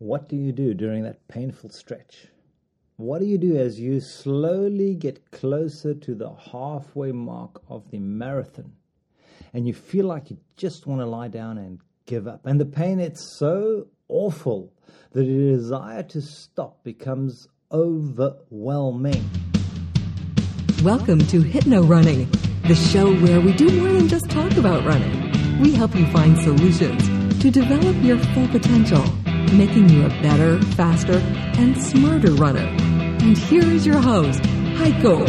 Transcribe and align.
What 0.00 0.28
do 0.28 0.36
you 0.36 0.52
do 0.52 0.74
during 0.74 1.02
that 1.02 1.26
painful 1.26 1.70
stretch? 1.70 2.28
What 2.98 3.18
do 3.18 3.26
you 3.26 3.36
do 3.36 3.56
as 3.56 3.80
you 3.80 3.98
slowly 3.98 4.94
get 4.94 5.32
closer 5.32 5.92
to 5.92 6.14
the 6.14 6.30
halfway 6.52 7.10
mark 7.10 7.60
of 7.68 7.90
the 7.90 7.98
marathon 7.98 8.74
and 9.52 9.66
you 9.66 9.74
feel 9.74 10.06
like 10.06 10.30
you 10.30 10.36
just 10.56 10.86
want 10.86 11.00
to 11.00 11.04
lie 11.04 11.26
down 11.26 11.58
and 11.58 11.80
give 12.06 12.28
up? 12.28 12.46
And 12.46 12.60
the 12.60 12.64
pain, 12.64 13.00
it's 13.00 13.36
so 13.40 13.88
awful 14.06 14.72
that 15.14 15.24
the 15.24 15.50
desire 15.56 16.04
to 16.04 16.22
stop 16.22 16.84
becomes 16.84 17.48
overwhelming. 17.72 19.28
Welcome 20.84 21.26
to 21.26 21.40
Hypno 21.42 21.82
Running, 21.82 22.30
the 22.68 22.76
show 22.76 23.12
where 23.16 23.40
we 23.40 23.52
do 23.52 23.68
more 23.80 23.92
than 23.94 24.06
just 24.06 24.30
talk 24.30 24.56
about 24.58 24.84
running. 24.84 25.60
We 25.60 25.72
help 25.72 25.96
you 25.96 26.06
find 26.12 26.38
solutions 26.38 27.02
to 27.42 27.50
develop 27.50 27.96
your 28.04 28.18
full 28.18 28.46
potential 28.46 29.04
making 29.52 29.88
you 29.88 30.04
a 30.04 30.08
better, 30.22 30.60
faster, 30.74 31.18
and 31.58 31.76
smarter 31.82 32.32
runner. 32.32 32.66
And 33.20 33.36
here 33.36 33.64
is 33.64 33.86
your 33.86 34.00
host, 34.00 34.42
Heiko. 34.42 35.26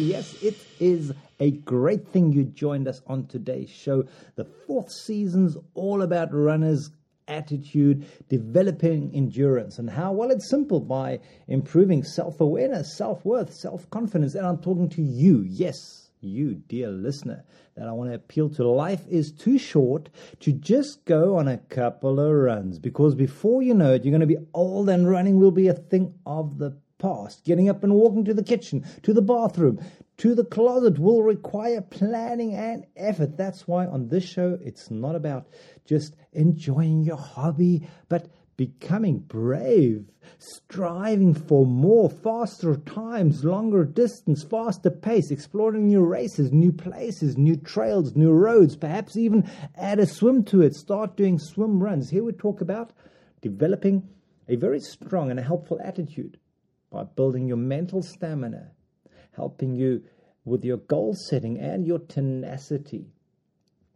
yes, 0.00 0.34
it 0.42 0.56
is 0.78 1.12
a 1.38 1.50
great 1.50 2.08
thing 2.08 2.32
you 2.32 2.44
joined 2.44 2.88
us 2.88 3.02
on 3.06 3.26
today's 3.26 3.70
show. 3.70 4.04
The 4.36 4.44
fourth 4.44 4.90
season's 4.90 5.56
all 5.74 6.02
about 6.02 6.32
runners 6.32 6.90
attitude, 7.30 8.06
developing 8.28 9.12
endurance, 9.14 9.78
and 9.78 9.88
how? 9.88 10.12
Well, 10.12 10.30
it's 10.30 10.50
simple 10.50 10.80
by 10.80 11.20
improving 11.46 12.02
self 12.02 12.40
awareness, 12.40 12.96
self 12.96 13.24
worth, 13.24 13.54
self 13.54 13.88
confidence. 13.90 14.34
And 14.34 14.46
I'm 14.46 14.58
talking 14.58 14.88
to 14.90 15.02
you, 15.02 15.44
yes, 15.46 16.10
you, 16.20 16.54
dear 16.54 16.88
listener, 16.88 17.44
that 17.80 17.88
I 17.88 17.92
want 17.92 18.10
to 18.10 18.14
appeal 18.14 18.50
to. 18.50 18.68
Life 18.68 19.00
is 19.08 19.32
too 19.32 19.56
short 19.56 20.10
to 20.40 20.52
just 20.52 21.06
go 21.06 21.38
on 21.38 21.48
a 21.48 21.56
couple 21.56 22.20
of 22.20 22.30
runs 22.30 22.78
because 22.78 23.14
before 23.14 23.62
you 23.62 23.72
know 23.72 23.94
it, 23.94 24.04
you're 24.04 24.12
going 24.12 24.20
to 24.20 24.26
be 24.26 24.36
old 24.52 24.90
and 24.90 25.10
running 25.10 25.40
will 25.40 25.50
be 25.50 25.68
a 25.68 25.72
thing 25.72 26.12
of 26.26 26.58
the 26.58 26.76
past. 26.98 27.42
Getting 27.46 27.70
up 27.70 27.82
and 27.82 27.94
walking 27.94 28.26
to 28.26 28.34
the 28.34 28.42
kitchen, 28.42 28.84
to 29.02 29.14
the 29.14 29.22
bathroom, 29.22 29.82
to 30.18 30.34
the 30.34 30.44
closet 30.44 30.98
will 30.98 31.22
require 31.22 31.80
planning 31.80 32.54
and 32.54 32.84
effort. 32.98 33.38
That's 33.38 33.66
why 33.66 33.86
on 33.86 34.08
this 34.08 34.24
show, 34.24 34.58
it's 34.62 34.90
not 34.90 35.16
about 35.16 35.48
just 35.86 36.14
enjoying 36.34 37.02
your 37.02 37.16
hobby, 37.16 37.88
but 38.10 38.28
becoming 38.60 39.18
brave, 39.20 40.04
striving 40.38 41.32
for 41.32 41.64
more, 41.64 42.10
faster 42.10 42.76
times, 42.76 43.42
longer 43.42 43.86
distance, 43.86 44.44
faster 44.44 44.90
pace, 44.90 45.30
exploring 45.30 45.86
new 45.86 46.04
races, 46.04 46.52
new 46.52 46.70
places, 46.70 47.38
new 47.38 47.56
trails, 47.56 48.14
new 48.14 48.30
roads, 48.30 48.76
perhaps 48.76 49.16
even 49.16 49.50
add 49.76 49.98
a 49.98 50.04
swim 50.04 50.44
to 50.44 50.60
it, 50.60 50.74
start 50.74 51.16
doing 51.16 51.38
swim 51.38 51.82
runs. 51.82 52.10
Here 52.10 52.22
we 52.22 52.32
talk 52.32 52.60
about 52.60 52.92
developing 53.40 54.06
a 54.46 54.56
very 54.56 54.80
strong 54.80 55.30
and 55.30 55.40
a 55.40 55.42
helpful 55.42 55.80
attitude 55.82 56.36
by 56.90 57.04
building 57.04 57.48
your 57.48 57.56
mental 57.56 58.02
stamina, 58.02 58.72
helping 59.32 59.74
you 59.74 60.02
with 60.44 60.66
your 60.66 60.76
goal 60.76 61.14
setting 61.14 61.58
and 61.58 61.86
your 61.86 62.00
tenacity 62.00 63.06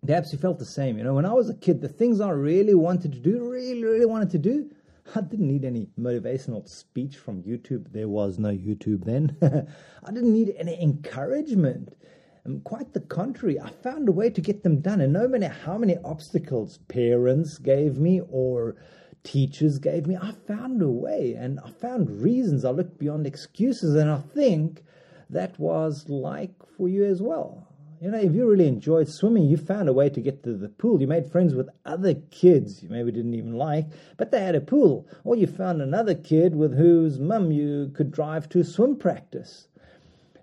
perhaps 0.06 0.32
you 0.32 0.38
felt 0.38 0.58
the 0.58 0.64
same. 0.64 0.98
You 0.98 1.04
know, 1.04 1.14
when 1.14 1.26
I 1.26 1.32
was 1.32 1.48
a 1.48 1.54
kid, 1.54 1.80
the 1.80 1.88
things 1.88 2.20
I 2.20 2.30
really 2.30 2.74
wanted 2.74 3.12
to 3.12 3.18
do, 3.18 3.50
really, 3.50 3.82
really 3.82 4.06
wanted 4.06 4.30
to 4.30 4.38
do, 4.38 4.70
I 5.14 5.20
didn't 5.20 5.48
need 5.48 5.64
any 5.64 5.88
motivational 5.98 6.68
speech 6.68 7.16
from 7.16 7.42
YouTube. 7.42 7.92
There 7.92 8.08
was 8.08 8.38
no 8.38 8.50
YouTube 8.50 9.04
then. 9.04 9.36
I 10.04 10.10
didn't 10.12 10.32
need 10.32 10.54
any 10.58 10.80
encouragement. 10.82 11.96
And 12.44 12.62
quite 12.64 12.92
the 12.92 13.00
contrary, 13.00 13.58
I 13.58 13.70
found 13.70 14.08
a 14.08 14.12
way 14.12 14.28
to 14.28 14.40
get 14.40 14.62
them 14.62 14.80
done. 14.80 15.00
And 15.00 15.12
no 15.12 15.26
matter 15.26 15.48
how 15.48 15.78
many 15.78 15.96
obstacles 16.04 16.78
parents 16.88 17.58
gave 17.58 17.98
me 17.98 18.20
or 18.30 18.76
teachers 19.22 19.78
gave 19.78 20.06
me, 20.06 20.16
I 20.20 20.32
found 20.46 20.82
a 20.82 20.88
way 20.88 21.34
and 21.38 21.58
I 21.60 21.70
found 21.70 22.22
reasons. 22.22 22.64
I 22.64 22.70
looked 22.70 22.98
beyond 22.98 23.26
excuses. 23.26 23.94
And 23.94 24.10
I 24.10 24.18
think 24.18 24.84
that 25.30 25.58
was 25.58 26.08
like 26.08 26.54
for 26.76 26.88
you 26.88 27.04
as 27.04 27.22
well. 27.22 27.66
You 28.04 28.10
know, 28.10 28.18
if 28.18 28.34
you 28.34 28.46
really 28.46 28.66
enjoyed 28.66 29.08
swimming, 29.08 29.44
you 29.44 29.56
found 29.56 29.88
a 29.88 29.92
way 29.94 30.10
to 30.10 30.20
get 30.20 30.42
to 30.42 30.52
the 30.52 30.68
pool. 30.68 31.00
You 31.00 31.06
made 31.06 31.32
friends 31.32 31.54
with 31.54 31.70
other 31.86 32.12
kids 32.12 32.82
you 32.82 32.90
maybe 32.90 33.10
didn't 33.10 33.32
even 33.32 33.54
like, 33.54 33.86
but 34.18 34.30
they 34.30 34.42
had 34.42 34.54
a 34.54 34.60
pool. 34.60 35.08
Or 35.24 35.36
you 35.36 35.46
found 35.46 35.80
another 35.80 36.14
kid 36.14 36.54
with 36.54 36.76
whose 36.76 37.18
mum 37.18 37.50
you 37.50 37.90
could 37.94 38.12
drive 38.12 38.50
to 38.50 38.62
swim 38.62 38.96
practice. 38.96 39.68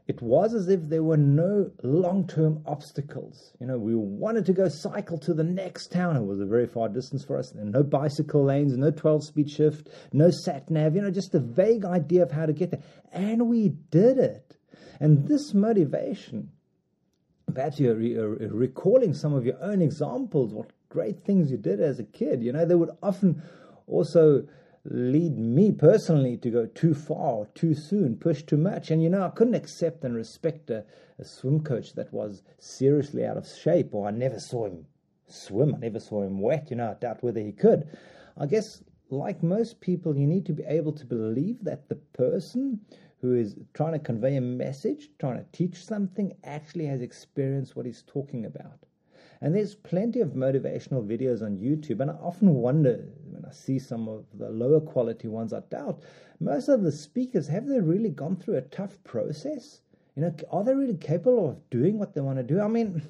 It 0.08 0.24
was 0.24 0.56
as 0.56 0.70
if 0.70 0.90
there 0.90 1.04
were 1.04 1.18
no 1.18 1.70
long 1.84 2.26
term 2.26 2.64
obstacles. 2.66 3.54
You 3.60 3.68
know, 3.68 3.78
we 3.78 3.94
wanted 3.94 4.48
to 4.48 4.54
go 4.54 4.68
cycle 4.68 5.20
to 5.20 5.32
the 5.36 5.44
next 5.44 5.92
town. 5.92 6.18
It 6.18 6.26
was 6.26 6.40
a 6.40 6.48
very 6.48 6.66
far 6.66 6.90
distance 6.90 7.24
for 7.24 7.38
us. 7.38 7.52
And 7.52 7.74
no 7.74 7.84
bicycle 7.84 8.44
lanes, 8.44 8.76
no 8.76 8.90
12 8.90 9.24
speed 9.24 9.52
shift, 9.52 9.88
no 10.14 10.32
sat 10.32 10.72
nav, 10.72 10.96
you 10.96 11.04
know, 11.04 11.12
just 11.12 11.36
a 11.36 11.40
vague 11.40 11.86
idea 11.86 12.24
of 12.24 12.32
how 12.32 12.48
to 12.48 12.54
get 12.54 12.72
there. 12.72 12.82
And 13.12 13.48
we 13.48 13.70
did 13.70 14.18
it. 14.18 14.58
And 15.00 15.28
this 15.28 15.54
motivation 15.54 16.50
perhaps 17.54 17.80
you're 17.80 17.96
re- 17.96 18.16
recalling 18.16 19.14
some 19.14 19.34
of 19.34 19.46
your 19.46 19.62
own 19.62 19.82
examples, 19.82 20.54
what 20.54 20.72
great 20.90 21.24
things 21.24 21.52
you 21.52 21.58
did 21.58 21.80
as 21.80 22.00
a 22.00 22.04
kid. 22.04 22.44
You 22.44 22.52
know, 22.52 22.66
they 22.66 22.76
would 22.76 22.92
often 23.02 23.42
also 23.88 24.48
lead 24.86 25.38
me 25.38 25.72
personally 25.72 26.38
to 26.38 26.50
go 26.50 26.66
too 26.66 26.94
far, 26.94 27.46
too 27.54 27.74
soon, 27.74 28.16
push 28.16 28.44
too 28.44 28.58
much. 28.58 28.92
And 28.92 29.02
you 29.02 29.10
know, 29.10 29.24
I 29.24 29.30
couldn't 29.30 29.56
accept 29.56 30.04
and 30.04 30.16
respect 30.16 30.70
a, 30.70 30.84
a 31.20 31.26
swim 31.26 31.64
coach 31.64 31.94
that 31.94 32.12
was 32.14 32.44
seriously 32.60 33.26
out 33.26 33.38
of 33.38 33.48
shape, 33.48 33.94
or 33.94 34.08
I 34.08 34.12
never 34.12 34.40
saw 34.40 34.66
him 34.66 34.86
swim, 35.28 35.76
I 35.76 35.78
never 35.78 36.00
saw 36.00 36.24
him 36.24 36.40
wet. 36.40 36.70
You 36.70 36.78
know, 36.78 36.92
I 36.92 36.94
doubt 36.96 37.24
whether 37.24 37.40
he 37.40 37.52
could. 37.52 37.88
I 38.38 38.46
guess, 38.46 38.84
like 39.10 39.44
most 39.44 39.82
people, 39.82 40.18
you 40.18 40.28
need 40.28 40.46
to 40.48 40.54
be 40.54 40.64
able 40.64 40.94
to 40.94 41.06
believe 41.06 41.64
that 41.64 41.90
the 41.90 41.96
person 41.96 42.80
who 43.22 43.36
is 43.36 43.56
trying 43.74 43.94
to 43.94 44.00
convey 44.00 44.36
a 44.36 44.42
message, 44.42 45.10
trying 45.20 45.38
to 45.38 45.46
teach 45.52 45.86
something, 45.86 46.34
actually 46.44 46.88
has 46.88 47.02
experienced 47.02 47.76
what 47.76 47.86
he's 47.86 48.04
talking 48.08 48.46
about. 48.46 48.80
And 49.42 49.56
there's 49.56 49.76
plenty 49.76 50.22
of 50.22 50.30
motivational 50.30 51.06
videos 51.06 51.42
on 51.42 51.58
YouTube, 51.58 52.00
and 52.00 52.12
I 52.12 52.16
often 52.16 52.54
wonder 52.56 53.08
when 53.30 53.46
I 53.46 53.52
see 53.52 53.80
some 53.80 54.08
of 54.08 54.26
the 54.38 54.50
lower 54.50 54.80
quality 54.80 55.28
ones, 55.28 55.54
I 55.54 55.62
doubt 55.62 56.04
most 56.40 56.70
of 56.70 56.82
the 56.82 56.92
speakers 56.92 57.48
have 57.48 57.68
they 57.68 57.80
really 57.80 58.10
gone 58.10 58.36
through 58.36 58.58
a 58.58 58.62
tough 58.62 58.98
process? 59.04 59.82
You 60.16 60.24
know, 60.24 60.36
are 60.52 60.64
they 60.64 60.74
really 60.74 60.98
capable 60.98 61.50
of 61.50 61.70
doing 61.70 61.98
what 61.98 62.14
they 62.14 62.22
want 62.22 62.38
to 62.38 62.44
do? 62.44 62.60
I 62.60 62.68
mean, 62.68 63.02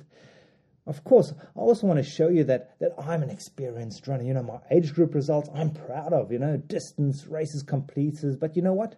of 0.86 1.04
course, 1.04 1.34
I 1.56 1.60
also 1.60 1.88
want 1.88 1.98
to 1.98 2.10
show 2.10 2.30
you 2.30 2.44
that 2.46 2.80
that 2.80 2.92
I'm 2.98 3.24
an 3.24 3.30
experienced 3.30 4.08
runner. 4.08 4.24
You 4.24 4.34
know, 4.34 4.44
my 4.44 4.60
age 4.70 4.94
group 4.94 5.16
results 5.16 5.50
I'm 5.54 5.72
proud 5.72 6.14
of. 6.14 6.32
You 6.32 6.40
know, 6.40 6.58
distance 6.58 7.28
races 7.28 7.64
completed, 7.64 8.40
but 8.40 8.56
you 8.56 8.62
know 8.62 8.74
what? 8.74 8.96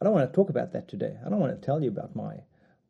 I 0.00 0.06
don't 0.06 0.14
want 0.14 0.30
to 0.30 0.34
talk 0.34 0.48
about 0.48 0.72
that 0.72 0.88
today. 0.88 1.18
I 1.24 1.28
don't 1.28 1.40
want 1.40 1.60
to 1.60 1.66
tell 1.66 1.82
you 1.82 1.90
about 1.90 2.16
my 2.16 2.36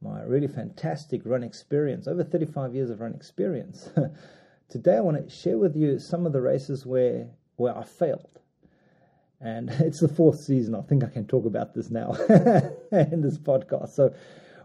my 0.02 0.22
really 0.22 0.46
fantastic 0.46 1.20
run 1.24 1.42
experience, 1.42 2.08
over 2.08 2.24
35 2.24 2.74
years 2.74 2.88
of 2.88 3.00
run 3.00 3.14
experience. 3.14 3.90
today 4.70 4.96
I 4.96 5.00
want 5.00 5.22
to 5.22 5.34
share 5.34 5.58
with 5.58 5.76
you 5.76 5.98
some 5.98 6.24
of 6.24 6.32
the 6.32 6.40
races 6.40 6.86
where 6.86 7.26
where 7.56 7.76
I 7.76 7.82
failed. 7.82 8.38
And 9.40 9.70
it's 9.80 10.00
the 10.00 10.08
fourth 10.08 10.40
season. 10.40 10.76
I 10.76 10.82
think 10.82 11.02
I 11.02 11.08
can 11.08 11.26
talk 11.26 11.46
about 11.46 11.74
this 11.74 11.90
now 11.90 12.12
in 12.92 13.22
this 13.22 13.38
podcast. 13.38 13.90
So 13.90 14.14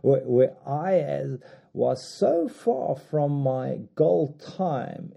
where, 0.04 0.56
I 0.68 1.00
as, 1.00 1.40
was 1.74 2.08
so 2.08 2.48
far 2.48 2.96
from 2.96 3.42
my 3.42 3.80
goal 3.96 4.38
time, 4.56 5.14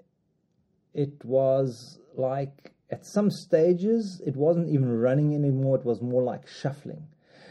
it 0.95 1.23
was 1.25 1.99
like 2.15 2.73
at 2.91 3.05
some 3.05 3.31
stages 3.31 4.23
it 4.27 4.35
wasn't 4.35 4.71
even 4.71 4.99
running 4.99 5.35
anymore. 5.35 5.77
It 5.77 5.85
was 5.85 6.01
more 6.01 6.23
like 6.23 6.49
shuffling 6.49 7.05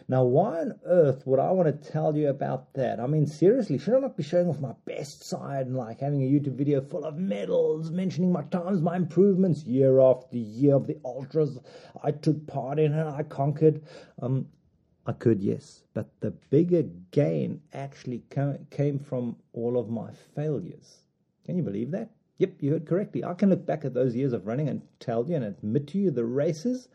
now, 0.10 0.24
why 0.24 0.62
on 0.62 0.80
earth 0.86 1.28
would 1.28 1.40
I 1.40 1.52
want 1.52 1.68
to 1.68 1.92
tell 1.92 2.16
you 2.16 2.30
about 2.30 2.74
that? 2.76 3.02
I 3.02 3.08
mean, 3.08 3.28
seriously, 3.28 3.78
should 3.78 3.94
I 3.94 4.00
not 4.00 4.16
be 4.16 4.24
showing 4.24 4.48
off 4.48 4.62
my 4.62 4.74
best 4.86 5.22
side 5.22 5.68
and 5.68 5.76
like 5.76 6.00
having 6.00 6.24
a 6.24 6.26
YouTube 6.26 6.56
video 6.56 6.80
full 6.80 7.04
of 7.04 7.18
medals, 7.18 7.92
mentioning 7.92 8.32
my 8.32 8.44
times, 8.44 8.82
my 8.82 8.96
improvements 8.96 9.66
year 9.66 10.00
after 10.00 10.38
year 10.38 10.76
of 10.76 10.88
the 10.88 10.98
ultras 11.04 11.60
I 12.02 12.12
took 12.12 12.48
part 12.48 12.80
in 12.80 12.94
and 12.94 13.10
I 13.10 13.24
conquered? 13.24 13.84
Um, 14.22 14.48
I 15.06 15.12
could, 15.12 15.42
yes, 15.42 15.84
but 15.94 16.08
the 16.22 16.32
bigger 16.32 16.84
gain 17.12 17.62
actually 17.74 18.24
came 18.70 19.00
from 19.00 19.36
all 19.52 19.78
of 19.78 19.90
my 19.90 20.12
failures. 20.36 21.00
Can 21.46 21.58
you 21.58 21.64
believe 21.64 21.92
that? 21.92 22.12
Yep, 22.38 22.62
you 22.62 22.72
heard 22.72 22.86
correctly. 22.86 23.26
I 23.26 23.34
can 23.34 23.50
look 23.50 23.66
back 23.66 23.84
at 23.84 23.94
those 23.94 24.16
years 24.16 24.32
of 24.32 24.48
running 24.48 24.70
and 24.70 24.82
tell 25.00 25.28
you 25.28 25.36
and 25.36 25.44
admit 25.44 25.88
to 25.88 25.98
you 25.98 26.12
the 26.12 26.24
races 26.24 26.88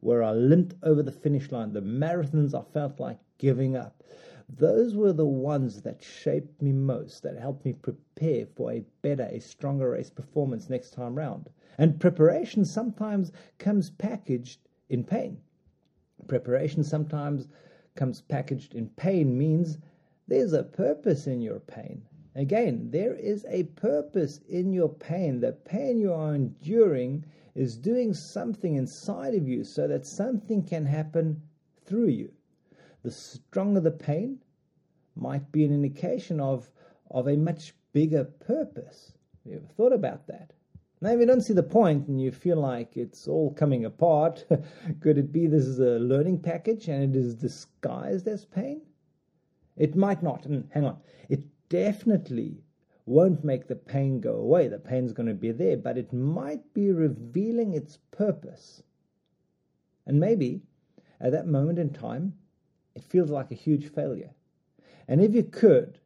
where 0.00 0.22
I 0.22 0.32
limped 0.32 0.74
over 0.82 1.02
the 1.02 1.12
finish 1.12 1.50
line, 1.50 1.72
the 1.72 1.80
marathons 1.80 2.54
I 2.54 2.62
felt 2.72 3.00
like 3.00 3.18
giving 3.38 3.76
up. 3.76 4.02
Those 4.48 4.94
were 4.94 5.12
the 5.12 5.26
ones 5.26 5.82
that 5.82 6.02
shaped 6.02 6.62
me 6.62 6.72
most, 6.72 7.22
that 7.22 7.36
helped 7.36 7.64
me 7.64 7.72
prepare 7.72 8.46
for 8.46 8.72
a 8.72 8.84
better, 9.02 9.24
a 9.24 9.40
stronger 9.40 9.90
race 9.90 10.10
performance 10.10 10.70
next 10.70 10.90
time 10.90 11.16
round. 11.16 11.50
And 11.78 12.00
preparation 12.00 12.64
sometimes 12.64 13.32
comes 13.58 13.90
packaged 13.90 14.60
in 14.88 15.02
pain. 15.02 15.38
Preparation 16.28 16.84
sometimes 16.84 17.48
comes 17.96 18.20
packaged 18.22 18.74
in 18.74 18.88
pain 18.90 19.36
means 19.36 19.78
there's 20.28 20.52
a 20.52 20.62
purpose 20.62 21.26
in 21.26 21.40
your 21.40 21.60
pain. 21.60 22.02
Again, 22.34 22.90
there 22.90 23.14
is 23.14 23.46
a 23.48 23.64
purpose 23.64 24.40
in 24.48 24.72
your 24.72 24.90
pain. 24.90 25.40
The 25.40 25.52
pain 25.52 25.98
you 25.98 26.12
are 26.12 26.34
enduring 26.34 27.24
is 27.56 27.78
doing 27.78 28.12
something 28.12 28.76
inside 28.76 29.34
of 29.34 29.48
you 29.48 29.64
so 29.64 29.88
that 29.88 30.04
something 30.04 30.62
can 30.62 30.84
happen 30.84 31.40
through 31.86 32.08
you. 32.08 32.30
The 33.02 33.10
stronger 33.10 33.80
the 33.80 33.90
pain 33.90 34.40
might 35.14 35.50
be 35.52 35.64
an 35.64 35.72
indication 35.72 36.38
of, 36.38 36.70
of 37.10 37.26
a 37.26 37.36
much 37.36 37.74
bigger 37.94 38.24
purpose. 38.24 39.12
Have 39.44 39.52
you 39.52 39.58
ever 39.58 39.66
thought 39.68 39.94
about 39.94 40.26
that? 40.26 40.52
Now, 41.00 41.10
if 41.10 41.20
you 41.20 41.26
don't 41.26 41.40
see 41.40 41.54
the 41.54 41.62
point 41.62 42.08
and 42.08 42.20
you 42.20 42.30
feel 42.30 42.58
like 42.58 42.96
it's 42.96 43.26
all 43.26 43.54
coming 43.54 43.86
apart, 43.86 44.44
could 45.00 45.16
it 45.16 45.32
be 45.32 45.46
this 45.46 45.64
is 45.64 45.78
a 45.78 45.98
learning 45.98 46.40
package 46.40 46.88
and 46.88 47.14
it 47.14 47.18
is 47.18 47.34
disguised 47.34 48.28
as 48.28 48.44
pain? 48.44 48.82
It 49.76 49.96
might 49.96 50.22
not. 50.22 50.44
Hang 50.44 50.84
on. 50.84 50.98
It 51.30 51.44
definitely 51.70 52.62
won't 53.06 53.44
make 53.44 53.68
the 53.68 53.76
pain 53.76 54.20
go 54.20 54.34
away. 54.34 54.66
The 54.66 54.78
pain's 54.78 55.12
going 55.12 55.28
to 55.28 55.34
be 55.34 55.52
there, 55.52 55.76
but 55.76 55.96
it 55.96 56.12
might 56.12 56.74
be 56.74 56.90
revealing 56.90 57.72
its 57.72 57.98
purpose. 58.10 58.82
And 60.06 60.20
maybe 60.20 60.62
at 61.20 61.32
that 61.32 61.46
moment 61.46 61.78
in 61.78 61.90
time, 61.90 62.34
it 62.94 63.04
feels 63.04 63.30
like 63.30 63.50
a 63.50 63.54
huge 63.54 63.88
failure. 63.92 64.30
And 65.08 65.20
if 65.20 65.34
you 65.34 65.44
could, 65.44 65.98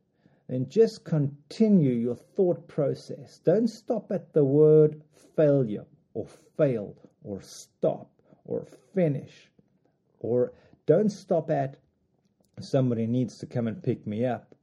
then 0.49 0.69
just 0.69 1.05
continue 1.05 1.93
your 1.93 2.17
thought 2.17 2.69
process. 2.69 3.38
Don't 3.38 3.69
stop 3.69 4.12
at 4.12 4.32
the 4.32 4.44
word 4.44 5.02
failure 5.37 5.87
or 6.12 6.26
fail 6.56 6.97
or 7.25 7.41
stop 7.41 8.11
or 8.44 8.67
finish. 8.94 9.50
Or 10.19 10.52
don't 10.87 11.11
stop 11.11 11.50
at 11.50 11.79
somebody 12.58 13.06
needs 13.06 13.38
to 13.38 13.47
come 13.47 13.69
and 13.69 13.82
pick 13.82 14.06
me 14.06 14.26
up 14.26 14.55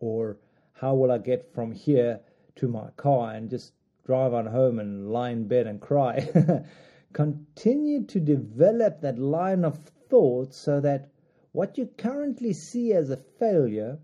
or 0.00 0.38
how 0.82 0.96
will 0.96 1.12
I 1.12 1.18
get 1.18 1.54
from 1.54 1.70
here 1.70 2.18
to 2.56 2.66
my 2.66 2.90
car 2.96 3.34
and 3.34 3.48
just 3.48 3.72
drive 4.04 4.34
on 4.34 4.46
home 4.46 4.80
and 4.80 5.12
lie 5.12 5.30
in 5.30 5.46
bed 5.46 5.68
and 5.68 5.80
cry? 5.80 6.28
Continue 7.12 8.04
to 8.06 8.18
develop 8.18 9.00
that 9.00 9.16
line 9.16 9.64
of 9.64 9.78
thought 10.10 10.52
so 10.52 10.80
that 10.80 11.08
what 11.52 11.78
you 11.78 11.88
currently 11.98 12.52
see 12.52 12.92
as 12.92 13.10
a 13.10 13.16
failure 13.16 13.96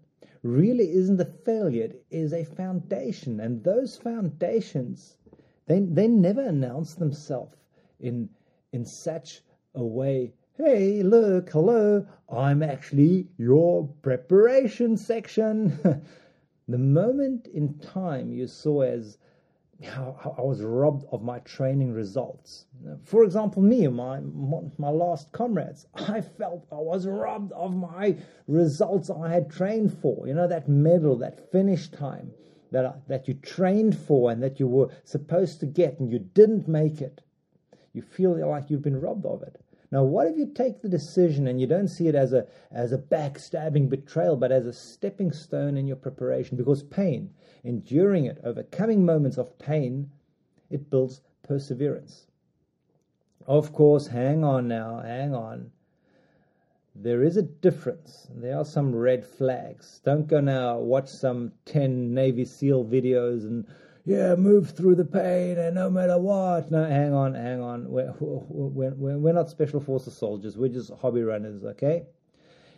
really 0.44 0.92
isn't 0.92 1.20
a 1.20 1.24
failure, 1.24 1.86
it 1.86 2.04
is 2.12 2.32
a 2.32 2.44
foundation. 2.44 3.40
And 3.40 3.64
those 3.64 3.96
foundations, 3.96 5.18
they, 5.66 5.80
they 5.80 6.06
never 6.06 6.42
announce 6.42 6.94
themselves 6.94 7.56
in, 7.98 8.28
in 8.72 8.84
such 8.84 9.42
a 9.74 9.84
way 9.84 10.32
hey, 10.58 11.04
look, 11.04 11.50
hello, 11.50 12.04
I'm 12.28 12.64
actually 12.64 13.28
your 13.36 13.86
preparation 14.02 14.96
section. 14.96 15.78
the 16.68 16.78
moment 16.78 17.46
in 17.48 17.78
time 17.78 18.32
you 18.32 18.46
saw 18.46 18.82
as 18.82 19.18
how, 19.84 20.34
I 20.36 20.42
was 20.42 20.60
robbed 20.62 21.06
of 21.12 21.22
my 21.22 21.38
training 21.40 21.92
results. 21.92 22.66
For 23.04 23.22
example, 23.24 23.62
me, 23.62 23.86
my 23.88 24.20
my 24.76 24.90
last 24.90 25.30
comrades, 25.32 25.86
I 25.94 26.20
felt 26.20 26.66
I 26.72 26.76
was 26.76 27.06
robbed 27.06 27.52
of 27.52 27.74
my 27.74 28.16
results 28.46 29.08
I 29.08 29.30
had 29.30 29.50
trained 29.50 29.96
for. 29.98 30.26
You 30.26 30.34
know 30.34 30.48
that 30.48 30.68
medal, 30.68 31.16
that 31.18 31.50
finish 31.52 31.88
time 31.88 32.32
that 32.70 33.08
that 33.08 33.28
you 33.28 33.34
trained 33.34 33.96
for 33.96 34.30
and 34.30 34.42
that 34.42 34.60
you 34.60 34.66
were 34.66 34.90
supposed 35.04 35.60
to 35.60 35.66
get 35.66 35.98
and 35.98 36.10
you 36.10 36.18
didn't 36.18 36.68
make 36.68 37.00
it. 37.00 37.20
You 37.92 38.02
feel 38.02 38.36
like 38.46 38.70
you've 38.70 38.82
been 38.82 39.00
robbed 39.00 39.26
of 39.26 39.42
it. 39.42 39.60
Now, 39.90 40.04
what 40.04 40.26
if 40.26 40.36
you 40.36 40.46
take 40.46 40.82
the 40.82 40.88
decision 40.88 41.46
and 41.46 41.58
you 41.58 41.66
don't 41.66 41.88
see 41.88 42.08
it 42.08 42.14
as 42.14 42.34
a 42.34 42.46
as 42.70 42.92
a 42.92 42.98
backstabbing 42.98 43.88
betrayal, 43.88 44.36
but 44.36 44.52
as 44.52 44.66
a 44.66 44.72
stepping 44.72 45.32
stone 45.32 45.78
in 45.78 45.86
your 45.86 45.96
preparation? 45.96 46.58
Because 46.58 46.82
pain, 46.82 47.30
enduring 47.64 48.26
it, 48.26 48.38
overcoming 48.44 49.06
moments 49.06 49.38
of 49.38 49.58
pain, 49.58 50.10
it 50.68 50.90
builds 50.90 51.22
perseverance. 51.42 52.26
Of 53.46 53.72
course, 53.72 54.08
hang 54.08 54.44
on 54.44 54.68
now, 54.68 55.00
hang 55.00 55.34
on. 55.34 55.72
There 56.94 57.22
is 57.22 57.38
a 57.38 57.42
difference. 57.42 58.28
There 58.34 58.58
are 58.58 58.64
some 58.64 58.94
red 58.94 59.24
flags. 59.24 60.00
Don't 60.04 60.26
go 60.26 60.40
now 60.40 60.78
watch 60.78 61.08
some 61.08 61.52
10 61.64 62.12
Navy 62.12 62.44
SEAL 62.44 62.84
videos 62.84 63.44
and 63.44 63.66
yeah, 64.08 64.34
move 64.36 64.70
through 64.70 64.94
the 64.94 65.04
pain 65.04 65.58
and 65.58 65.74
no 65.74 65.90
matter 65.90 66.16
what. 66.16 66.70
No, 66.70 66.82
hang 66.82 67.12
on, 67.12 67.34
hang 67.34 67.60
on. 67.60 67.90
We're, 67.90 68.14
we're, 68.18 69.18
we're 69.18 69.34
not 69.34 69.50
special 69.50 69.80
forces 69.80 70.16
soldiers. 70.16 70.56
We're 70.56 70.70
just 70.70 70.90
hobby 70.94 71.22
runners, 71.22 71.62
okay? 71.62 72.06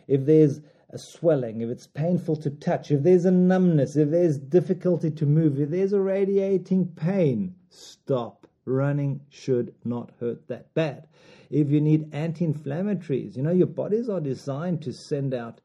If 0.09 0.25
there's 0.25 0.59
a 0.89 0.97
swelling, 0.97 1.61
if 1.61 1.69
it's 1.69 1.87
painful 1.87 2.35
to 2.35 2.49
touch, 2.49 2.91
if 2.91 3.03
there's 3.03 3.23
a 3.23 3.31
numbness, 3.31 3.95
if 3.95 4.09
there's 4.09 4.37
difficulty 4.37 5.09
to 5.11 5.25
move, 5.25 5.57
if 5.57 5.69
there's 5.69 5.93
a 5.93 6.01
radiating 6.01 6.85
pain, 6.85 7.55
stop. 7.69 8.45
Running 8.65 9.21
should 9.29 9.73
not 9.85 10.11
hurt 10.19 10.49
that 10.49 10.73
bad. 10.73 11.07
If 11.49 11.71
you 11.71 11.79
need 11.79 12.13
anti 12.13 12.45
inflammatories, 12.45 13.37
you 13.37 13.41
know, 13.41 13.51
your 13.51 13.67
bodies 13.67 14.09
are 14.09 14.19
designed 14.19 14.81
to 14.81 14.91
send 14.91 15.33
out 15.33 15.61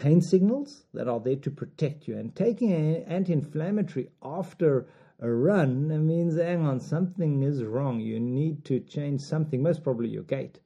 pain 0.00 0.22
signals 0.22 0.84
that 0.94 1.06
are 1.06 1.20
there 1.20 1.36
to 1.36 1.50
protect 1.50 2.08
you. 2.08 2.16
And 2.16 2.34
taking 2.34 2.72
an 2.72 3.04
anti 3.04 3.34
inflammatory 3.34 4.08
after 4.22 4.88
a 5.20 5.30
run 5.30 6.06
means, 6.06 6.36
hang 6.36 6.66
on, 6.66 6.80
something 6.80 7.42
is 7.42 7.62
wrong. 7.62 8.00
You 8.00 8.18
need 8.18 8.64
to 8.64 8.80
change 8.80 9.20
something, 9.20 9.62
most 9.62 9.84
probably 9.84 10.08
your 10.08 10.22
gait. 10.22 10.58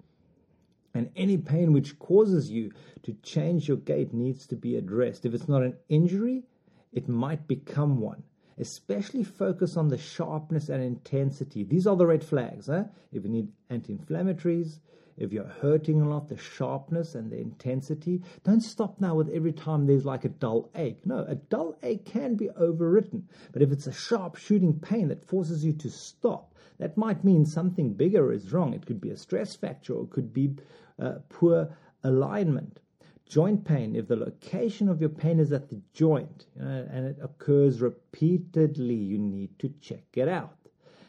And 0.95 1.11
any 1.17 1.37
pain 1.37 1.73
which 1.73 1.99
causes 1.99 2.49
you 2.49 2.71
to 3.03 3.13
change 3.25 3.67
your 3.67 3.79
gait 3.79 4.15
needs 4.15 4.47
to 4.47 4.55
be 4.55 4.77
addressed. 4.77 5.27
If 5.27 5.35
it's 5.35 5.49
not 5.49 5.65
an 5.65 5.77
injury, 5.89 6.45
it 6.93 7.09
might 7.09 7.49
become 7.49 7.99
one. 7.99 8.23
Especially 8.57 9.25
focus 9.25 9.77
on 9.77 9.89
the 9.89 9.99
sharpness 9.99 10.69
and 10.69 10.81
intensity. 10.81 11.65
These 11.65 11.89
are 11.89 11.97
the 11.97 12.07
red 12.07 12.23
flags. 12.23 12.69
If 12.69 13.25
you 13.25 13.29
need 13.29 13.49
anti 13.69 13.97
inflammatories, 13.97 14.79
if 15.17 15.33
you're 15.33 15.45
hurting 15.45 16.01
a 16.01 16.09
lot, 16.09 16.29
the 16.29 16.37
sharpness 16.37 17.15
and 17.15 17.31
the 17.31 17.39
intensity. 17.39 18.23
Don't 18.43 18.61
stop 18.61 19.01
now 19.01 19.15
with 19.15 19.29
every 19.31 19.53
time 19.53 19.87
there's 19.87 20.05
like 20.05 20.25
a 20.25 20.29
dull 20.29 20.71
ache. 20.75 21.07
No, 21.07 21.25
a 21.29 21.37
dull 21.37 21.77
ache 21.83 22.05
can 22.05 22.35
be 22.35 22.49
overwritten. 22.61 23.23
But 23.53 23.63
if 23.63 23.71
it's 23.71 23.87
a 23.87 23.93
sharp 23.93 24.37
shooting 24.37 24.81
pain 24.81 25.09
that 25.09 25.25
forces 25.25 25.65
you 25.65 25.73
to 25.75 25.91
stop, 25.91 26.55
that 26.79 26.97
might 26.97 27.23
mean 27.23 27.47
something 27.47 27.93
bigger 27.93 28.33
is 28.33 28.53
wrong. 28.53 28.75
It 28.75 28.87
could 28.87 29.01
be 29.01 29.11
a 29.11 29.17
stress 29.17 29.55
fracture 29.55 29.95
or 29.95 30.05
it 30.05 30.11
could 30.11 30.33
be 30.33 30.57
uh, 31.01 31.19
poor 31.29 31.77
alignment. 32.03 32.81
Joint 33.27 33.65
pain, 33.65 33.97
if 33.97 34.09
the 34.09 34.17
location 34.17 34.89
of 34.89 35.01
your 35.01 35.11
pain 35.11 35.39
is 35.39 35.53
at 35.53 35.71
the 35.71 35.81
joint 35.95 36.47
you 36.57 36.65
know, 36.65 36.89
and 36.91 37.07
it 37.07 37.19
occurs 37.23 37.81
repeatedly, 37.81 38.95
you 38.95 39.19
need 39.19 39.59
to 39.61 39.73
check 39.81 40.05
it 40.15 40.29
out. 40.29 40.57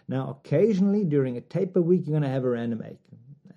Now, 0.08 0.40
occasionally 0.40 1.04
during 1.04 1.36
a 1.36 1.42
taper 1.42 1.82
week, 1.82 2.04
you're 2.06 2.14
going 2.14 2.24
to 2.24 2.30
have 2.30 2.46
a 2.46 2.50
random 2.50 2.84
ache 2.86 3.00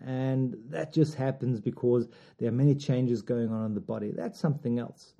and 0.04 0.56
that 0.68 0.92
just 0.92 1.14
happens 1.14 1.60
because 1.60 2.08
there 2.38 2.48
are 2.48 2.52
many 2.52 2.74
changes 2.74 3.22
going 3.22 3.50
on 3.50 3.66
in 3.66 3.74
the 3.74 3.80
body. 3.80 4.12
That's 4.12 4.38
something 4.38 4.78
else. 4.78 5.14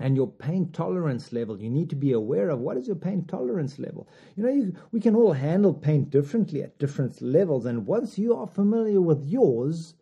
And 0.00 0.14
your 0.14 0.28
pain 0.28 0.70
tolerance 0.72 1.32
level, 1.32 1.60
you 1.60 1.70
need 1.70 1.90
to 1.90 1.96
be 1.96 2.12
aware 2.12 2.50
of 2.50 2.60
what 2.60 2.76
is 2.76 2.86
your 2.86 2.96
pain 2.96 3.24
tolerance 3.24 3.78
level. 3.78 4.08
You 4.36 4.44
know, 4.44 4.50
you, 4.50 4.74
we 4.92 5.00
can 5.00 5.16
all 5.16 5.32
handle 5.32 5.74
pain 5.74 6.04
differently 6.04 6.62
at 6.62 6.78
different 6.78 7.20
levels, 7.20 7.66
and 7.66 7.86
once 7.86 8.16
you 8.16 8.36
are 8.36 8.46
familiar 8.46 9.00
with 9.00 9.24
yours, 9.24 9.94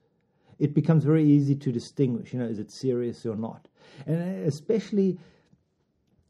it 0.59 0.75
becomes 0.75 1.05
very 1.05 1.25
easy 1.25 1.55
to 1.55 1.73
distinguish. 1.73 2.33
You 2.33 2.41
know, 2.41 2.47
is 2.47 2.59
it 2.59 2.71
serious 2.71 3.25
or 3.25 3.37
not? 3.37 3.69
And 4.07 4.47
especially 4.47 5.19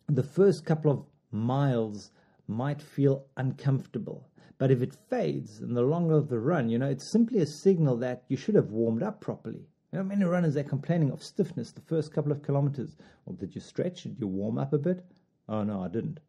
the 0.09 0.23
first 0.23 0.65
couple 0.65 0.91
of 0.93 1.05
miles 1.33 2.11
might 2.49 2.81
feel 2.81 3.27
uncomfortable 3.37 4.29
but 4.59 4.71
if 4.71 4.81
it 4.81 4.95
fades 4.95 5.61
in 5.61 5.75
the 5.75 5.83
longer 5.83 6.15
of 6.15 6.31
the 6.31 6.39
run, 6.39 6.71
you 6.71 6.79
know, 6.79 6.89
it's 6.89 7.07
simply 7.07 7.41
a 7.41 7.47
signal 7.47 7.95
that 7.99 8.25
you 8.29 8.39
should 8.39 8.55
have 8.55 8.71
warmed 8.71 9.03
up 9.03 9.21
properly. 9.21 9.69
You 9.93 9.99
know, 9.99 10.05
many 10.05 10.25
runners 10.25 10.57
are 10.57 10.63
complaining 10.63 11.11
of 11.11 11.23
stiffness 11.23 11.73
the 11.73 11.83
first 11.83 12.11
couple 12.11 12.33
of 12.33 12.43
kilometers. 12.43 12.97
Well, 13.27 13.37
did 13.37 13.55
you 13.55 13.61
stretch? 13.61 14.05
Did 14.05 14.19
you 14.19 14.27
warm 14.27 14.57
up 14.57 14.73
a 14.73 14.79
bit? 14.79 15.05
Oh 15.47 15.63
no, 15.63 15.83
I 15.83 15.89
didn't. 15.89 16.21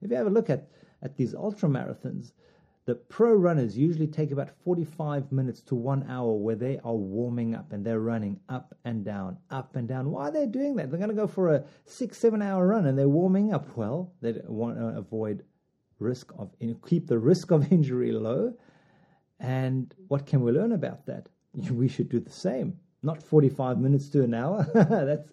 If 0.00 0.10
you 0.10 0.16
have 0.16 0.26
a 0.26 0.30
look 0.30 0.48
at, 0.48 0.70
at 1.02 1.18
these 1.18 1.34
ultra 1.34 1.68
marathons, 1.68 2.32
the 2.86 2.94
pro 2.94 3.34
runners 3.34 3.76
usually 3.76 4.06
take 4.06 4.30
about 4.30 4.56
45 4.64 5.30
minutes 5.30 5.60
to 5.62 5.74
one 5.74 6.06
hour 6.08 6.32
where 6.32 6.56
they 6.56 6.78
are 6.84 6.96
warming 6.96 7.54
up 7.54 7.72
and 7.72 7.84
they're 7.84 8.00
running 8.00 8.40
up 8.48 8.74
and 8.86 9.04
down, 9.04 9.36
up 9.50 9.76
and 9.76 9.86
down. 9.86 10.10
Why 10.10 10.28
are 10.28 10.32
they 10.32 10.46
doing 10.46 10.76
that? 10.76 10.90
They're 10.90 10.98
going 10.98 11.10
to 11.10 11.14
go 11.14 11.26
for 11.26 11.54
a 11.54 11.64
six, 11.84 12.16
seven 12.16 12.40
hour 12.40 12.66
run 12.66 12.86
and 12.86 12.98
they're 12.98 13.08
warming 13.08 13.52
up. 13.52 13.76
Well, 13.76 14.10
they 14.22 14.40
want 14.46 14.78
to 14.78 14.86
avoid 14.86 15.44
risk 16.04 16.32
of 16.38 16.50
keep 16.86 17.06
the 17.08 17.18
risk 17.18 17.50
of 17.50 17.72
injury 17.72 18.12
low. 18.12 18.54
And 19.40 19.94
what 20.08 20.26
can 20.26 20.42
we 20.42 20.52
learn 20.52 20.72
about 20.72 21.06
that? 21.06 21.28
We 21.70 21.88
should 21.88 22.08
do 22.08 22.20
the 22.20 22.30
same. 22.30 22.78
Not 23.02 23.22
45 23.22 23.78
minutes 23.78 24.08
to 24.10 24.22
an 24.22 24.34
hour. 24.34 24.64
that 24.74 25.26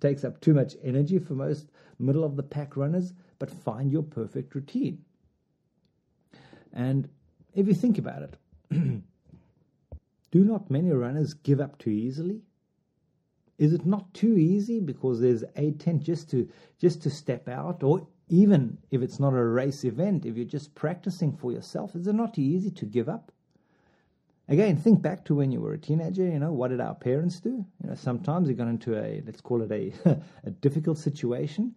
takes 0.00 0.24
up 0.24 0.40
too 0.40 0.54
much 0.54 0.76
energy 0.82 1.18
for 1.18 1.34
most 1.34 1.70
middle 1.98 2.24
of 2.24 2.36
the 2.36 2.42
pack 2.42 2.76
runners, 2.76 3.12
but 3.38 3.50
find 3.50 3.90
your 3.90 4.02
perfect 4.02 4.54
routine. 4.54 5.04
And 6.72 7.08
if 7.54 7.66
you 7.66 7.74
think 7.74 7.98
about 7.98 8.22
it, 8.22 8.36
do 8.70 10.44
not 10.44 10.70
many 10.70 10.90
runners 10.90 11.34
give 11.34 11.60
up 11.60 11.78
too 11.78 11.90
easily? 11.90 12.42
Is 13.58 13.72
it 13.72 13.84
not 13.84 14.14
too 14.14 14.36
easy 14.36 14.78
because 14.78 15.20
there's 15.20 15.44
a 15.56 15.72
tent 15.72 16.04
just 16.04 16.30
to 16.30 16.48
just 16.78 17.02
to 17.02 17.10
step 17.10 17.48
out, 17.48 17.82
or 17.82 18.06
even 18.28 18.78
if 18.90 19.02
it's 19.02 19.20
not 19.20 19.34
a 19.34 19.44
race 19.44 19.84
event, 19.84 20.26
if 20.26 20.36
you're 20.36 20.44
just 20.44 20.74
practicing 20.74 21.32
for 21.32 21.52
yourself, 21.52 21.94
is 21.94 22.06
it 22.06 22.14
not 22.14 22.38
easy 22.38 22.70
to 22.70 22.84
give 22.84 23.08
up? 23.08 23.32
Again, 24.48 24.76
think 24.76 25.02
back 25.02 25.24
to 25.26 25.34
when 25.34 25.52
you 25.52 25.60
were 25.60 25.74
a 25.74 25.78
teenager. 25.78 26.24
You 26.26 26.38
know, 26.38 26.52
what 26.52 26.68
did 26.68 26.80
our 26.80 26.94
parents 26.94 27.38
do? 27.40 27.66
You 27.82 27.90
know, 27.90 27.94
sometimes 27.94 28.48
you 28.48 28.54
got 28.54 28.68
into 28.68 28.96
a 28.96 29.22
let's 29.26 29.40
call 29.40 29.62
it 29.62 29.70
a 29.70 29.92
a 30.44 30.50
difficult 30.50 30.98
situation, 30.98 31.74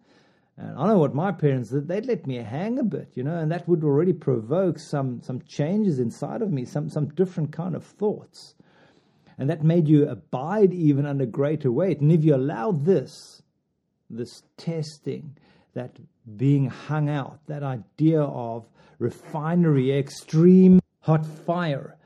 and 0.56 0.78
I 0.78 0.86
know 0.86 0.98
what 0.98 1.14
my 1.14 1.32
parents 1.32 1.68
did. 1.68 1.88
They'd 1.88 2.06
let 2.06 2.26
me 2.26 2.36
hang 2.36 2.78
a 2.78 2.84
bit, 2.84 3.12
you 3.14 3.24
know, 3.24 3.36
and 3.36 3.52
that 3.52 3.68
would 3.68 3.84
already 3.84 4.14
provoke 4.14 4.78
some 4.78 5.20
some 5.20 5.42
changes 5.42 5.98
inside 5.98 6.40
of 6.40 6.50
me, 6.50 6.64
some 6.64 6.88
some 6.88 7.08
different 7.08 7.52
kind 7.52 7.74
of 7.74 7.84
thoughts 7.84 8.54
and 9.38 9.50
that 9.50 9.64
made 9.64 9.88
you 9.88 10.08
abide 10.08 10.72
even 10.72 11.06
under 11.06 11.26
greater 11.26 11.72
weight. 11.72 12.00
And 12.00 12.12
if 12.12 12.24
you 12.24 12.34
allow 12.34 12.72
this, 12.72 13.42
this 14.10 14.42
testing, 14.56 15.36
that 15.74 15.98
being 16.36 16.68
hung 16.68 17.08
out, 17.08 17.40
that 17.46 17.62
idea 17.62 18.22
of 18.22 18.66
refinery, 18.98 19.96
extreme 19.96 20.80
hot 21.00 21.26
fire, 21.26 21.96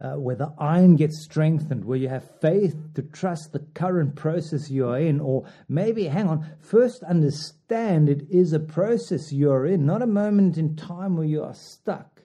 uh, 0.00 0.12
where 0.12 0.36
the 0.36 0.52
iron 0.58 0.96
gets 0.96 1.22
strengthened, 1.24 1.84
where 1.84 1.98
you 1.98 2.08
have 2.08 2.40
faith 2.40 2.76
to 2.94 3.02
trust 3.02 3.52
the 3.52 3.60
current 3.74 4.14
process 4.14 4.70
you 4.70 4.88
are 4.88 4.98
in, 4.98 5.20
or 5.20 5.46
maybe, 5.68 6.04
hang 6.04 6.28
on, 6.28 6.46
first 6.60 7.02
understand 7.02 8.08
it 8.08 8.26
is 8.30 8.52
a 8.52 8.60
process 8.60 9.32
you're 9.32 9.66
in, 9.66 9.86
not 9.86 10.02
a 10.02 10.06
moment 10.06 10.58
in 10.58 10.76
time 10.76 11.16
where 11.16 11.26
you 11.26 11.42
are 11.42 11.54
stuck. 11.54 12.20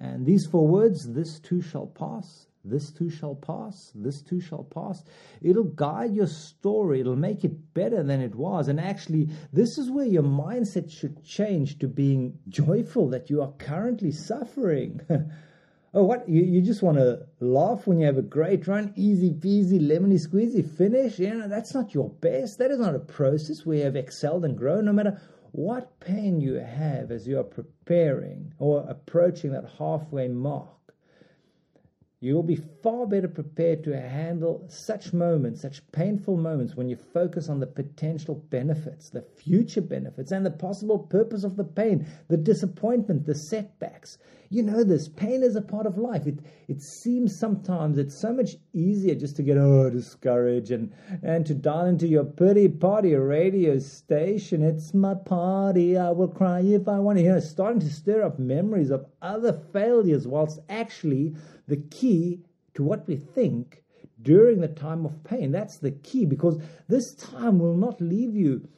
And 0.00 0.26
these 0.26 0.46
four 0.46 0.66
words, 0.66 1.12
this 1.12 1.40
too 1.40 1.60
shall 1.60 1.86
pass, 1.86 2.46
this 2.68 2.90
too 2.90 3.08
shall 3.08 3.34
pass. 3.34 3.92
This 3.94 4.22
too 4.22 4.40
shall 4.40 4.64
pass. 4.64 5.04
It'll 5.40 5.64
guide 5.64 6.14
your 6.14 6.26
story. 6.26 7.00
It'll 7.00 7.16
make 7.16 7.44
it 7.44 7.74
better 7.74 8.02
than 8.02 8.20
it 8.20 8.34
was. 8.34 8.68
And 8.68 8.80
actually, 8.80 9.28
this 9.52 9.78
is 9.78 9.90
where 9.90 10.06
your 10.06 10.22
mindset 10.22 10.90
should 10.90 11.24
change 11.24 11.78
to 11.78 11.88
being 11.88 12.38
joyful 12.48 13.08
that 13.10 13.30
you 13.30 13.42
are 13.42 13.52
currently 13.58 14.10
suffering. 14.10 15.00
oh, 15.94 16.04
what? 16.04 16.28
You, 16.28 16.42
you 16.42 16.60
just 16.60 16.82
want 16.82 16.98
to 16.98 17.26
laugh 17.40 17.86
when 17.86 17.98
you 17.98 18.06
have 18.06 18.18
a 18.18 18.22
great 18.22 18.66
run, 18.66 18.92
easy 18.96 19.32
peasy, 19.32 19.80
lemony 19.80 20.18
squeezy 20.18 20.68
finish? 20.68 21.18
You 21.18 21.34
know, 21.34 21.48
that's 21.48 21.74
not 21.74 21.94
your 21.94 22.10
best. 22.10 22.58
That 22.58 22.70
is 22.70 22.78
not 22.78 22.94
a 22.94 23.00
process 23.00 23.64
where 23.64 23.78
you 23.78 23.84
have 23.84 23.96
excelled 23.96 24.44
and 24.44 24.58
grown, 24.58 24.86
no 24.86 24.92
matter 24.92 25.20
what 25.52 25.98
pain 26.00 26.38
you 26.38 26.54
have 26.54 27.10
as 27.10 27.26
you 27.26 27.38
are 27.38 27.44
preparing 27.44 28.52
or 28.58 28.84
approaching 28.88 29.52
that 29.52 29.64
halfway 29.78 30.28
mark 30.28 30.85
you 32.20 32.34
will 32.34 32.42
be 32.42 32.56
far 32.82 33.06
better 33.06 33.28
prepared 33.28 33.84
to 33.84 34.00
handle 34.00 34.64
such 34.68 35.12
moments, 35.12 35.60
such 35.60 35.82
painful 35.92 36.38
moments, 36.38 36.74
when 36.74 36.88
you 36.88 36.96
focus 36.96 37.50
on 37.50 37.60
the 37.60 37.66
potential 37.66 38.36
benefits, 38.48 39.10
the 39.10 39.20
future 39.20 39.82
benefits, 39.82 40.32
and 40.32 40.44
the 40.44 40.50
possible 40.50 40.98
purpose 40.98 41.44
of 41.44 41.56
the 41.56 41.64
pain, 41.64 42.06
the 42.28 42.36
disappointment, 42.38 43.26
the 43.26 43.34
setbacks. 43.34 44.16
You 44.48 44.62
know 44.62 44.82
this. 44.82 45.08
Pain 45.08 45.42
is 45.42 45.56
a 45.56 45.60
part 45.62 45.86
of 45.86 45.98
life. 45.98 46.26
It 46.26 46.38
it 46.68 46.80
seems 46.80 47.38
sometimes 47.38 47.98
it's 47.98 48.18
so 48.18 48.32
much 48.32 48.56
easier 48.76 49.14
just 49.14 49.36
to 49.36 49.42
get 49.42 49.56
oh 49.56 49.90
discouraged 49.90 50.70
and 50.70 50.92
and 51.22 51.46
to 51.46 51.54
dial 51.54 51.86
into 51.86 52.06
your 52.06 52.24
pity 52.24 52.68
party 52.68 53.14
radio 53.14 53.78
station. 53.78 54.62
It's 54.62 54.92
my 54.92 55.14
party. 55.14 55.96
I 55.96 56.10
will 56.10 56.28
cry 56.28 56.60
if 56.60 56.86
I 56.86 56.98
want 56.98 57.18
to. 57.18 57.24
You 57.24 57.40
starting 57.40 57.80
to 57.80 57.90
stir 57.90 58.22
up 58.22 58.38
memories 58.38 58.90
of 58.90 59.06
other 59.22 59.52
failures, 59.72 60.28
whilst 60.28 60.60
actually 60.68 61.34
the 61.66 61.78
key 61.78 62.40
to 62.74 62.82
what 62.82 63.08
we 63.08 63.16
think 63.16 63.82
during 64.20 64.60
the 64.60 64.68
time 64.68 65.06
of 65.06 65.24
pain. 65.24 65.52
That's 65.52 65.78
the 65.78 65.92
key 65.92 66.26
because 66.26 66.60
this 66.88 67.14
time 67.14 67.58
will 67.58 67.76
not 67.76 68.00
leave 68.00 68.34
you 68.34 68.68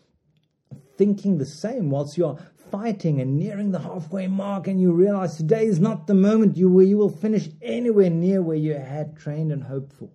thinking 0.97 1.39
the 1.39 1.47
same 1.47 1.91
whilst 1.91 2.19
you're 2.19 2.39
fighting 2.71 3.21
and 3.21 3.39
nearing 3.39 3.71
the 3.71 3.79
halfway 3.79 4.27
mark 4.27 4.67
and 4.67 4.81
you 4.81 4.93
realize 4.93 5.37
today 5.37 5.67
is 5.67 5.81
not 5.81 6.07
the 6.07 6.15
moment 6.15 6.57
you 6.57 6.71
where 6.71 6.85
you 6.85 6.97
will 6.97 7.09
finish 7.09 7.49
anywhere 7.63 8.11
near 8.11 8.43
where 8.43 8.57
you 8.57 8.75
had 8.75 9.17
trained 9.17 9.53
and 9.53 9.63
hoped 9.63 9.93
for. 9.93 10.11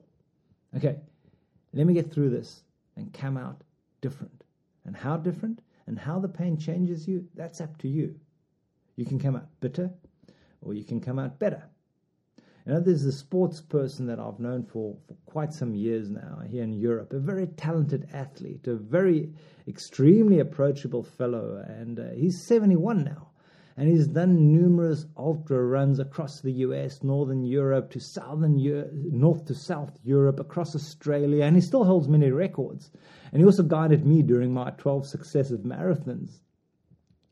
Okay, 0.75 0.97
let 1.73 1.85
me 1.85 1.93
get 1.93 2.11
through 2.11 2.29
this 2.29 2.63
and 2.95 3.13
come 3.13 3.37
out 3.37 3.61
different. 4.01 4.43
And 4.85 4.95
how 4.95 5.17
different 5.17 5.59
and 5.87 5.97
how 5.97 6.19
the 6.19 6.27
pain 6.27 6.57
changes 6.57 7.07
you, 7.07 7.27
that's 7.35 7.61
up 7.61 7.77
to 7.79 7.87
you. 7.87 8.19
You 8.95 9.05
can 9.05 9.19
come 9.19 9.35
out 9.35 9.47
bitter 9.59 9.89
or 10.61 10.73
you 10.73 10.83
can 10.83 11.01
come 11.01 11.19
out 11.19 11.39
better. 11.39 11.63
You 12.65 12.73
know, 12.73 12.79
there's 12.79 13.03
a 13.03 13.11
sports 13.11 13.59
person 13.59 14.05
that 14.07 14.19
I've 14.19 14.39
known 14.39 14.63
for, 14.63 14.95
for 15.05 15.15
quite 15.25 15.51
some 15.51 15.75
years 15.75 16.09
now 16.09 16.39
here 16.49 16.63
in 16.63 16.71
Europe, 16.71 17.11
a 17.11 17.19
very 17.19 17.47
talented 17.47 18.07
athlete, 18.13 18.67
a 18.67 18.75
very 18.75 19.33
extremely 19.67 20.39
approachable 20.39 21.03
fellow, 21.03 21.61
and 21.67 21.99
uh, 21.99 22.11
he's 22.15 22.47
71 22.47 23.03
now. 23.03 23.27
And 23.75 23.89
he's 23.89 24.07
done 24.07 24.53
numerous 24.53 25.07
ultra 25.17 25.61
runs 25.61 25.99
across 25.99 26.39
the 26.39 26.51
US, 26.51 27.03
Northern 27.03 27.43
Europe 27.43 27.89
to 27.91 27.99
Southern 27.99 28.57
Europe, 28.57 28.91
North 28.93 29.45
to 29.45 29.55
South 29.55 29.99
Europe, 30.03 30.39
across 30.39 30.73
Australia, 30.73 31.43
and 31.43 31.57
he 31.57 31.61
still 31.61 31.83
holds 31.83 32.07
many 32.07 32.31
records. 32.31 32.91
And 33.33 33.41
he 33.41 33.45
also 33.45 33.63
guided 33.63 34.05
me 34.05 34.21
during 34.21 34.53
my 34.53 34.69
12 34.77 35.07
successive 35.07 35.61
marathons. 35.61 36.39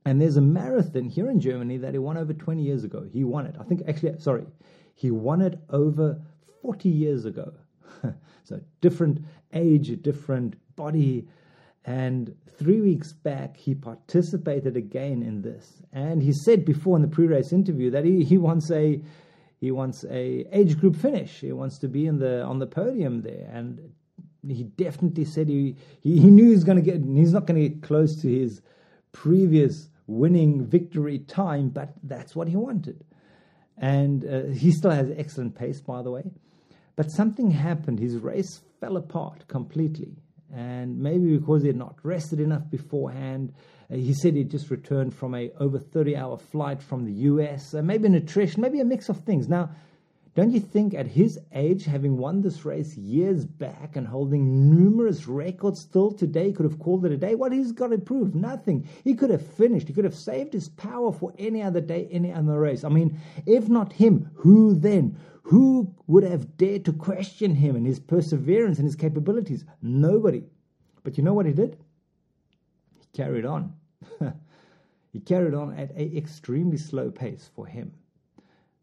And 0.03 0.19
there's 0.19 0.35
a 0.35 0.41
marathon 0.41 1.05
here 1.05 1.29
in 1.29 1.39
Germany 1.39 1.77
that 1.77 1.93
he 1.93 1.99
won 1.99 2.17
over 2.17 2.33
20 2.33 2.63
years 2.63 2.83
ago. 2.83 3.07
He 3.13 3.23
won 3.23 3.45
it. 3.45 3.55
I 3.59 3.63
think, 3.63 3.83
actually, 3.87 4.19
sorry, 4.19 4.47
he 5.01 5.09
won 5.09 5.41
it 5.41 5.57
over 5.71 6.21
40 6.61 6.87
years 6.87 7.25
ago. 7.25 7.51
so, 8.43 8.61
different 8.81 9.25
age, 9.51 9.99
different 10.03 10.53
body. 10.75 11.27
And 11.85 12.35
three 12.59 12.81
weeks 12.81 13.11
back, 13.11 13.57
he 13.57 13.73
participated 13.73 14.77
again 14.77 15.23
in 15.23 15.41
this. 15.41 15.81
And 15.91 16.21
he 16.21 16.31
said 16.31 16.63
before 16.65 16.97
in 16.97 17.01
the 17.01 17.07
pre 17.07 17.25
race 17.25 17.51
interview 17.51 17.89
that 17.89 18.05
he, 18.05 18.23
he 18.23 18.37
wants 18.37 18.69
a. 18.69 19.01
He 19.59 19.69
wants 19.69 20.03
a 20.05 20.47
age 20.51 20.79
group 20.79 20.95
finish. 20.95 21.39
He 21.39 21.51
wants 21.51 21.77
to 21.79 21.87
be 21.87 22.07
in 22.07 22.17
the 22.17 22.41
on 22.41 22.57
the 22.57 22.65
podium 22.65 23.21
there, 23.21 23.47
and 23.53 23.79
he 24.47 24.63
definitely 24.63 25.23
said 25.23 25.47
he 25.49 25.75
he, 26.01 26.19
he 26.19 26.31
knew 26.31 26.49
he's 26.49 26.63
going 26.63 26.77
to 26.77 26.83
get. 26.83 26.99
He's 27.03 27.31
not 27.31 27.45
going 27.45 27.61
to 27.61 27.69
get 27.69 27.83
close 27.83 28.19
to 28.23 28.27
his 28.27 28.61
previous 29.11 29.89
winning 30.07 30.65
victory 30.65 31.19
time, 31.19 31.69
but 31.69 31.93
that's 32.01 32.35
what 32.35 32.47
he 32.47 32.55
wanted. 32.55 33.03
And 33.81 34.23
uh, 34.23 34.53
he 34.53 34.71
still 34.71 34.91
has 34.91 35.11
excellent 35.17 35.55
pace, 35.55 35.81
by 35.81 36.03
the 36.03 36.11
way. 36.11 36.23
But 36.95 37.11
something 37.11 37.49
happened. 37.49 37.99
His 37.99 38.15
race 38.17 38.61
fell 38.79 38.95
apart 38.95 39.47
completely. 39.47 40.15
And 40.53 40.99
maybe 40.99 41.37
because 41.37 41.63
he 41.63 41.67
had 41.67 41.77
not 41.77 41.95
rested 42.03 42.39
enough 42.39 42.69
beforehand. 42.69 43.53
Uh, 43.91 43.95
he 43.95 44.13
said 44.13 44.35
he'd 44.35 44.51
just 44.51 44.69
returned 44.69 45.15
from 45.15 45.33
a 45.33 45.49
over 45.59 45.79
30 45.79 46.15
hour 46.15 46.37
flight 46.37 46.81
from 46.81 47.05
the 47.05 47.13
US. 47.23 47.73
Uh, 47.73 47.81
maybe 47.81 48.07
nutrition, 48.07 48.61
maybe 48.61 48.81
a 48.81 48.85
mix 48.85 49.09
of 49.09 49.17
things. 49.21 49.47
Now, 49.49 49.71
don't 50.33 50.51
you 50.51 50.61
think 50.61 50.93
at 50.93 51.07
his 51.07 51.37
age, 51.51 51.83
having 51.83 52.15
won 52.15 52.41
this 52.41 52.63
race 52.63 52.95
years 52.95 53.45
back 53.45 53.97
and 53.97 54.07
holding 54.07 54.69
numerous 54.69 55.27
records 55.27 55.81
still 55.81 56.09
today, 56.09 56.53
could 56.53 56.63
have 56.63 56.79
called 56.79 57.05
it 57.05 57.11
a 57.11 57.17
day? 57.17 57.35
What 57.35 57.51
he's 57.51 57.73
got 57.73 57.87
to 57.87 57.97
prove? 57.97 58.33
Nothing. 58.33 58.87
He 59.03 59.13
could 59.13 59.29
have 59.29 59.45
finished. 59.45 59.89
He 59.89 59.93
could 59.93 60.05
have 60.05 60.15
saved 60.15 60.53
his 60.53 60.69
power 60.69 61.11
for 61.11 61.33
any 61.37 61.61
other 61.61 61.81
day, 61.81 62.07
any 62.11 62.31
other 62.31 62.57
race. 62.57 62.85
I 62.85 62.89
mean, 62.89 63.19
if 63.45 63.67
not 63.67 63.91
him, 63.91 64.29
who 64.33 64.73
then? 64.73 65.17
Who 65.43 65.93
would 66.07 66.23
have 66.23 66.55
dared 66.55 66.85
to 66.85 66.93
question 66.93 67.53
him 67.53 67.75
and 67.75 67.85
his 67.85 67.99
perseverance 67.99 68.77
and 68.77 68.85
his 68.85 68.95
capabilities? 68.95 69.65
Nobody. 69.81 70.45
But 71.03 71.17
you 71.17 71.25
know 71.25 71.33
what 71.33 71.45
he 71.45 71.51
did? 71.51 71.77
He 72.99 73.07
carried 73.11 73.43
on. 73.43 73.73
he 75.11 75.19
carried 75.19 75.55
on 75.55 75.73
at 75.77 75.91
an 75.91 76.15
extremely 76.15 76.77
slow 76.77 77.11
pace 77.11 77.49
for 77.53 77.65
him. 77.65 77.91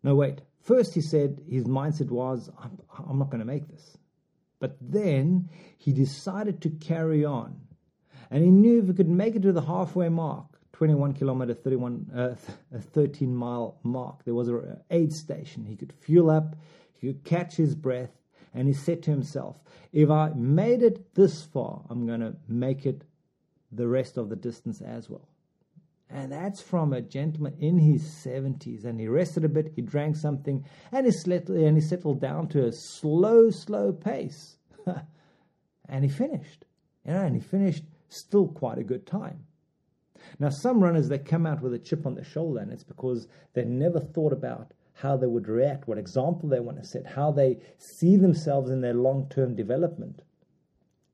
No, 0.02 0.14
wait. 0.14 0.42
First, 0.60 0.94
he 0.94 1.00
said 1.00 1.40
his 1.48 1.64
mindset 1.64 2.10
was, 2.10 2.50
I'm, 2.58 2.78
I'm 3.08 3.18
not 3.18 3.30
going 3.30 3.40
to 3.40 3.46
make 3.46 3.68
this. 3.68 3.96
But 4.60 4.76
then 4.80 5.48
he 5.76 5.92
decided 5.92 6.60
to 6.62 6.70
carry 6.70 7.24
on. 7.24 7.60
And 8.30 8.44
he 8.44 8.50
knew 8.50 8.80
if 8.80 8.88
he 8.88 8.92
could 8.92 9.08
make 9.08 9.36
it 9.36 9.42
to 9.42 9.52
the 9.52 9.62
halfway 9.62 10.08
mark, 10.08 10.46
21 10.72 11.14
kilometer, 11.14 11.54
31, 11.54 12.06
uh, 12.14 12.78
13 12.78 13.34
mile 13.34 13.78
mark, 13.82 14.24
there 14.24 14.34
was 14.34 14.48
an 14.48 14.80
aid 14.90 15.12
station. 15.12 15.64
He 15.64 15.76
could 15.76 15.92
fuel 15.92 16.30
up, 16.30 16.56
he 17.00 17.08
could 17.08 17.24
catch 17.24 17.56
his 17.56 17.74
breath, 17.74 18.10
and 18.54 18.68
he 18.68 18.74
said 18.74 19.02
to 19.04 19.10
himself, 19.10 19.60
if 19.92 20.10
I 20.10 20.30
made 20.34 20.82
it 20.82 21.14
this 21.14 21.44
far, 21.44 21.82
I'm 21.88 22.06
going 22.06 22.20
to 22.20 22.36
make 22.48 22.84
it 22.86 23.04
the 23.72 23.88
rest 23.88 24.16
of 24.16 24.28
the 24.28 24.36
distance 24.36 24.80
as 24.80 25.08
well. 25.08 25.28
And 26.10 26.32
that's 26.32 26.60
from 26.60 26.92
a 26.92 27.02
gentleman 27.02 27.54
in 27.58 27.78
his 27.78 28.02
70s. 28.02 28.84
And 28.84 28.98
he 28.98 29.08
rested 29.08 29.44
a 29.44 29.48
bit, 29.48 29.72
he 29.76 29.82
drank 29.82 30.16
something, 30.16 30.64
and 30.90 31.06
he, 31.06 31.32
and 31.32 31.76
he 31.76 31.82
settled 31.82 32.20
down 32.20 32.48
to 32.48 32.66
a 32.66 32.72
slow, 32.72 33.50
slow 33.50 33.92
pace. 33.92 34.56
and 35.88 36.04
he 36.04 36.10
finished. 36.10 36.64
You 37.04 37.12
know, 37.12 37.24
and 37.24 37.34
he 37.34 37.40
finished 37.40 37.84
still 38.08 38.48
quite 38.48 38.78
a 38.78 38.84
good 38.84 39.06
time. 39.06 39.44
Now, 40.38 40.48
some 40.48 40.82
runners, 40.82 41.08
they 41.08 41.18
come 41.18 41.46
out 41.46 41.60
with 41.60 41.74
a 41.74 41.78
chip 41.78 42.06
on 42.06 42.14
their 42.14 42.24
shoulder, 42.24 42.60
and 42.60 42.72
it's 42.72 42.84
because 42.84 43.28
they 43.52 43.64
never 43.64 44.00
thought 44.00 44.32
about 44.32 44.72
how 44.94 45.16
they 45.16 45.26
would 45.26 45.46
react, 45.46 45.86
what 45.86 45.98
example 45.98 46.48
they 46.48 46.60
want 46.60 46.78
to 46.78 46.84
set, 46.84 47.06
how 47.06 47.30
they 47.30 47.58
see 47.78 48.16
themselves 48.16 48.70
in 48.70 48.80
their 48.80 48.94
long 48.94 49.28
term 49.28 49.54
development. 49.54 50.22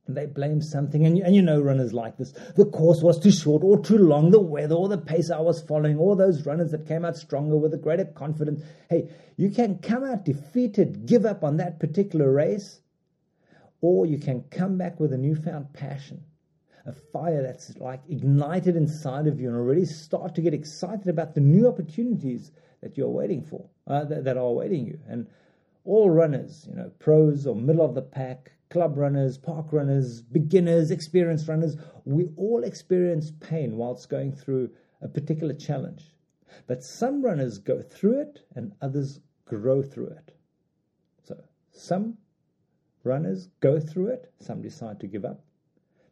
And 0.06 0.16
they 0.16 0.26
blame 0.26 0.60
something, 0.60 1.06
and 1.06 1.16
you, 1.16 1.24
and 1.24 1.34
you 1.34 1.40
know 1.40 1.60
runners 1.60 1.92
like 1.92 2.18
this. 2.18 2.32
The 2.56 2.66
course 2.66 3.02
was 3.02 3.18
too 3.18 3.30
short 3.30 3.62
or 3.64 3.82
too 3.82 3.98
long, 3.98 4.30
the 4.30 4.40
weather 4.40 4.74
or 4.74 4.88
the 4.88 4.98
pace 4.98 5.30
I 5.30 5.40
was 5.40 5.62
following, 5.62 5.96
or 5.96 6.14
those 6.14 6.44
runners 6.44 6.72
that 6.72 6.86
came 6.86 7.04
out 7.04 7.16
stronger 7.16 7.56
with 7.56 7.72
a 7.72 7.78
greater 7.78 8.04
confidence. 8.04 8.62
Hey, 8.90 9.08
you 9.36 9.50
can 9.50 9.78
come 9.78 10.04
out 10.04 10.24
defeated, 10.24 11.06
give 11.06 11.24
up 11.24 11.42
on 11.42 11.56
that 11.56 11.80
particular 11.80 12.30
race, 12.30 12.80
or 13.80 14.04
you 14.04 14.18
can 14.18 14.42
come 14.50 14.76
back 14.76 15.00
with 15.00 15.12
a 15.12 15.18
newfound 15.18 15.72
passion, 15.72 16.22
a 16.86 16.92
fire 16.92 17.42
that's 17.42 17.76
like 17.78 18.02
ignited 18.08 18.76
inside 18.76 19.26
of 19.26 19.40
you, 19.40 19.48
and 19.48 19.56
already 19.56 19.86
start 19.86 20.34
to 20.34 20.42
get 20.42 20.52
excited 20.52 21.08
about 21.08 21.34
the 21.34 21.40
new 21.40 21.66
opportunities 21.66 22.50
that 22.82 22.98
you're 22.98 23.08
waiting 23.08 23.42
for, 23.42 23.66
uh, 23.86 24.04
that, 24.04 24.24
that 24.24 24.36
are 24.36 24.40
awaiting 24.40 24.86
you. 24.86 24.98
And 25.08 25.26
all 25.86 26.10
runners, 26.10 26.66
you 26.68 26.76
know, 26.76 26.90
pros 26.98 27.46
or 27.46 27.56
middle 27.56 27.84
of 27.84 27.94
the 27.94 28.02
pack, 28.02 28.52
club 28.74 28.98
runners, 28.98 29.38
park 29.38 29.72
runners, 29.72 30.20
beginners, 30.20 30.90
experienced 30.90 31.46
runners, 31.46 31.76
we 32.04 32.28
all 32.36 32.64
experience 32.64 33.30
pain 33.38 33.76
whilst 33.76 34.08
going 34.08 34.32
through 34.32 34.68
a 35.00 35.06
particular 35.06 35.54
challenge. 35.54 36.02
But 36.66 36.82
some 36.82 37.24
runners 37.24 37.58
go 37.58 37.82
through 37.82 38.22
it 38.22 38.40
and 38.56 38.72
others 38.82 39.20
grow 39.44 39.80
through 39.80 40.08
it. 40.08 40.34
So 41.22 41.36
some 41.70 42.18
runners 43.04 43.48
go 43.60 43.78
through 43.78 44.08
it, 44.08 44.32
some 44.40 44.60
decide 44.60 44.98
to 44.98 45.06
give 45.06 45.24
up, 45.24 45.44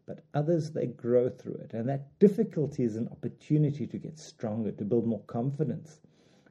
but 0.07 0.21
others 0.33 0.71
they 0.71 0.87
grow 0.87 1.31
through 1.31 1.55
it. 1.55 1.73
And 1.73 1.89
that 1.89 2.17
difficulty 2.21 2.85
is 2.85 2.95
an 2.95 3.09
opportunity 3.09 3.89
to 3.89 3.99
get 3.99 4.21
stronger, 4.21 4.71
to 4.71 4.85
build 4.85 5.05
more 5.05 5.25
confidence, 5.27 6.01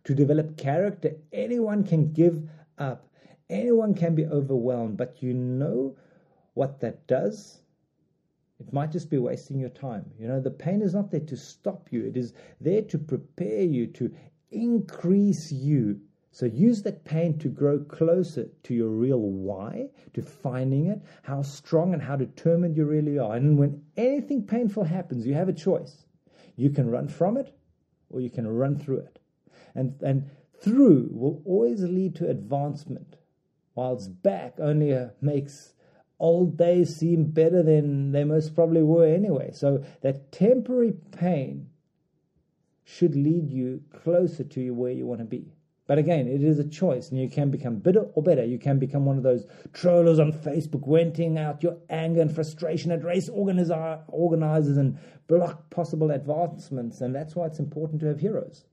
to 0.04 0.14
develop 0.14 0.58
character. 0.58 1.16
Anyone 1.32 1.86
can 1.86 2.12
give 2.12 2.50
up 2.78 3.08
Anyone 3.52 3.94
can 3.94 4.16
be 4.16 4.26
overwhelmed, 4.26 4.96
but 4.96 5.22
you 5.22 5.34
know 5.34 5.98
what 6.54 6.80
that 6.80 7.06
does? 7.06 7.60
It 8.62 8.72
might 8.72 8.94
just 8.94 9.10
be 9.10 9.18
wasting 9.18 9.60
your 9.60 9.70
time. 9.70 10.06
You 10.18 10.30
know, 10.30 10.40
the 10.40 10.50
pain 10.50 10.82
is 10.82 10.94
not 10.94 11.12
there 11.12 11.20
to 11.20 11.36
stop 11.36 11.92
you, 11.92 12.06
it 12.06 12.16
is 12.16 12.34
there 12.62 12.82
to 12.84 12.98
prepare 12.98 13.64
you, 13.64 13.88
to 13.88 14.10
increase 14.52 15.52
you. 15.52 16.00
So 16.32 16.46
use 16.46 16.82
that 16.84 17.04
pain 17.04 17.38
to 17.40 17.50
grow 17.50 17.80
closer 17.80 18.48
to 18.64 18.74
your 18.74 18.88
real 18.88 19.20
why, 19.20 19.90
to 20.14 20.22
finding 20.22 20.86
it, 20.86 21.02
how 21.24 21.42
strong 21.42 21.94
and 21.94 22.02
how 22.02 22.16
determined 22.16 22.78
you 22.78 22.86
really 22.86 23.20
are. 23.20 23.36
And 23.36 23.58
when 23.58 23.84
anything 23.98 24.44
painful 24.44 24.86
happens, 24.86 25.28
you 25.28 25.34
have 25.34 25.50
a 25.50 25.54
choice. 25.54 26.06
You 26.56 26.70
can 26.70 26.90
run 26.90 27.10
from 27.10 27.36
it 27.36 27.54
or 28.10 28.22
you 28.22 28.30
can 28.30 28.48
run 28.48 28.78
through 28.78 29.00
it. 29.00 29.20
And, 29.76 30.02
and 30.02 30.30
through 30.62 31.10
will 31.12 31.42
always 31.44 31.84
lead 31.84 32.16
to 32.16 32.30
advancement 32.30 33.18
whilst 33.76 34.22
back 34.22 34.56
only 34.60 34.94
uh, 34.94 35.08
makes 35.22 35.74
old 36.20 36.58
days 36.58 36.96
seem 36.96 37.26
better 37.26 37.64
than 37.64 38.12
they 38.12 38.24
most 38.24 38.54
probably 38.54 38.84
were 38.84 39.06
anyway. 39.06 39.52
So 39.54 39.84
that 40.02 40.32
temporary 40.32 40.94
pain 41.12 41.70
should 42.84 43.16
lead 43.16 43.50
you 43.50 43.82
closer 44.04 44.44
to 44.44 44.72
where 44.72 44.92
you 44.92 45.06
want 45.06 45.20
to 45.20 45.26
be. 45.26 45.54
But 45.88 45.98
again, 45.98 46.28
it 46.28 46.42
is 46.42 46.58
a 46.58 46.68
choice, 46.68 47.10
and 47.10 47.20
you 47.20 47.28
can 47.28 47.52
become 47.52 47.76
bitter 47.78 48.04
or 48.14 48.24
better. 48.24 48.46
You 48.46 48.58
can 48.58 48.80
become 48.80 49.06
one 49.06 49.18
of 49.18 49.24
those 49.24 49.46
trollers 49.74 50.20
on 50.20 50.32
Facebook, 50.32 50.88
venting 50.88 51.38
out 51.38 51.64
your 51.64 51.78
anger 51.90 52.22
and 52.22 52.34
frustration 52.34 52.92
at 52.92 53.04
race 53.04 53.28
organizers 53.28 54.78
and 54.78 54.98
block 55.28 55.70
possible 55.70 56.12
advancements. 56.12 57.02
And 57.02 57.14
that's 57.14 57.36
why 57.36 57.48
it's 57.48 57.60
important 57.60 58.00
to 58.02 58.08
have 58.08 58.22
heroes. 58.22 58.64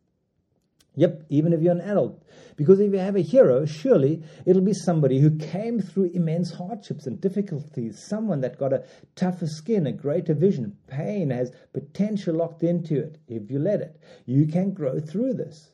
Yep, 0.98 1.26
even 1.28 1.52
if 1.52 1.62
you're 1.62 1.76
an 1.76 1.80
adult. 1.80 2.24
Because 2.56 2.80
if 2.80 2.90
you 2.92 2.98
have 2.98 3.14
a 3.14 3.20
hero, 3.20 3.64
surely 3.64 4.20
it'll 4.44 4.62
be 4.62 4.72
somebody 4.74 5.20
who 5.20 5.38
came 5.38 5.78
through 5.78 6.10
immense 6.12 6.50
hardships 6.50 7.06
and 7.06 7.20
difficulties, 7.20 8.04
someone 8.04 8.40
that 8.40 8.58
got 8.58 8.72
a 8.72 8.84
tougher 9.14 9.46
skin, 9.46 9.86
a 9.86 9.92
greater 9.92 10.34
vision. 10.34 10.76
Pain 10.88 11.30
has 11.30 11.52
potential 11.72 12.34
locked 12.34 12.64
into 12.64 12.98
it 12.98 13.18
if 13.28 13.48
you 13.48 13.60
let 13.60 13.80
it. 13.80 14.02
You 14.26 14.48
can 14.48 14.72
grow 14.72 14.98
through 14.98 15.34
this. 15.34 15.70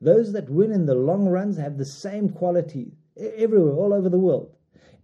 Those 0.00 0.32
that 0.32 0.48
win 0.48 0.70
in 0.70 0.86
the 0.86 0.94
long 0.94 1.26
runs 1.26 1.56
have 1.56 1.76
the 1.76 1.84
same 1.84 2.28
quality 2.28 2.92
everywhere, 3.16 3.74
all 3.74 3.92
over 3.92 4.08
the 4.08 4.20
world. 4.20 4.54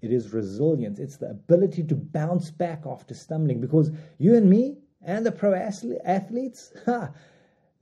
It 0.03 0.13
is 0.13 0.33
resilience, 0.33 1.01
it's 1.01 1.17
the 1.17 1.31
ability 1.31 1.83
to 1.85 1.97
bounce 1.97 2.53
back 2.53 2.85
after 2.87 3.13
stumbling. 3.13 3.61
Because 3.61 3.91
you 4.19 4.37
and 4.37 4.49
me 4.49 4.77
and 5.03 5.27
the 5.27 5.33
pro 5.33 5.53
athletes, 5.53 6.73
ha, 6.87 7.11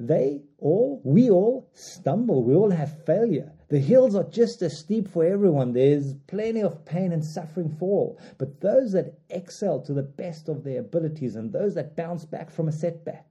they 0.08 0.42
all, 0.58 1.00
we 1.04 1.30
all 1.30 1.68
stumble. 1.74 2.42
We 2.42 2.54
all 2.54 2.70
have 2.70 3.04
failure. 3.04 3.52
The 3.68 3.78
hills 3.78 4.14
are 4.14 4.24
just 4.24 4.60
as 4.62 4.78
steep 4.78 5.08
for 5.08 5.24
everyone. 5.24 5.72
There's 5.72 6.14
plenty 6.26 6.60
of 6.60 6.84
pain 6.84 7.12
and 7.12 7.24
suffering 7.24 7.70
for 7.70 7.88
all. 7.88 8.20
But 8.38 8.60
those 8.60 8.92
that 8.92 9.18
excel 9.30 9.80
to 9.82 9.92
the 9.92 10.02
best 10.02 10.48
of 10.48 10.62
their 10.64 10.80
abilities 10.80 11.36
and 11.36 11.52
those 11.52 11.74
that 11.74 11.96
bounce 11.96 12.24
back 12.24 12.50
from 12.50 12.68
a 12.68 12.72
setback, 12.72 13.26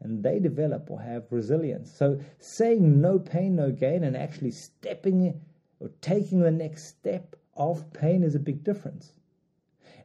and 0.00 0.22
they 0.22 0.38
develop 0.38 0.90
or 0.90 1.00
have 1.00 1.30
resilience. 1.30 1.90
So 1.92 2.20
saying 2.38 3.00
no 3.00 3.18
pain, 3.18 3.56
no 3.56 3.70
gain, 3.70 4.04
and 4.04 4.16
actually 4.16 4.50
stepping 4.50 5.40
or 5.80 5.90
taking 6.00 6.40
the 6.40 6.50
next 6.50 6.84
step 6.86 7.36
of 7.56 7.92
pain 7.92 8.22
is 8.22 8.34
a 8.34 8.38
big 8.40 8.64
difference. 8.64 9.12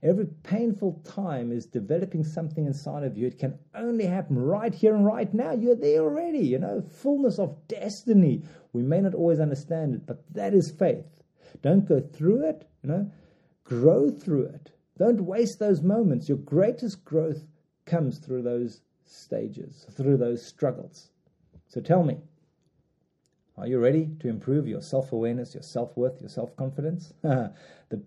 Every 0.06 0.28
painful 0.44 1.02
time 1.04 1.52
is 1.52 1.66
developing 1.66 2.24
something 2.24 2.68
inside 2.68 3.04
of 3.04 3.18
you. 3.18 3.26
It 3.26 3.40
can 3.40 3.58
only 3.74 4.06
happen 4.06 4.38
right 4.38 4.74
here 4.74 4.94
and 4.94 5.04
right 5.04 5.34
now. 5.34 5.54
You're 5.54 5.76
there 5.76 6.02
already, 6.02 6.46
you 6.46 6.60
know, 6.60 6.84
fullness 6.88 7.40
of 7.40 7.68
destiny. 7.68 8.44
We 8.72 8.84
may 8.84 9.02
not 9.02 9.16
always 9.16 9.40
understand 9.40 9.96
it, 9.96 10.06
but 10.06 10.24
that 10.36 10.54
is 10.54 10.70
faith. 10.70 11.24
Don't 11.64 11.88
go 11.88 12.00
through 12.00 12.48
it, 12.48 12.70
you 12.84 12.90
know, 12.90 13.12
grow 13.64 14.12
through 14.12 14.44
it. 14.44 14.72
Don't 15.00 15.22
waste 15.22 15.58
those 15.58 15.82
moments. 15.82 16.30
Your 16.30 16.38
greatest 16.38 17.04
growth 17.04 17.44
comes 17.88 18.20
through 18.20 18.44
those 18.44 18.82
stages, 19.06 19.88
through 19.98 20.18
those 20.18 20.46
struggles. 20.46 21.10
So 21.68 21.82
tell 21.82 22.04
me, 22.04 22.20
are 23.58 23.68
you 23.68 23.80
ready 23.80 24.10
to 24.20 24.28
improve 24.28 24.68
your 24.68 24.82
self 24.82 25.12
awareness, 25.14 25.54
your 25.54 25.64
self 25.64 25.96
worth, 25.96 26.20
your 26.20 26.30
self 26.30 26.56
confidence? 26.58 27.14
the 27.22 27.52